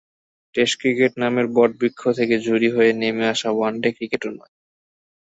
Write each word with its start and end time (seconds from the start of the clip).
Test 0.55 0.75
cricket 0.81 1.11
নামের 1.21 1.47
বটবৃক্ষ 1.55 2.01
থেকে 2.17 2.35
ঝুরি 2.45 2.69
হয়ে 2.75 2.91
নেমে 3.01 3.25
আসা 3.33 3.49
ওয়ানডে 3.53 3.89
ক্রিকেটও 3.97 4.31
নয়। 4.31 4.53